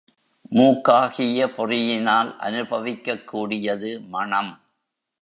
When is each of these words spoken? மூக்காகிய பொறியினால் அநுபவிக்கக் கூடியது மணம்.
மூக்காகிய 0.49 1.47
பொறியினால் 1.47 2.35
அநுபவிக்கக் 2.39 3.23
கூடியது 3.23 4.01
மணம். 4.09 4.51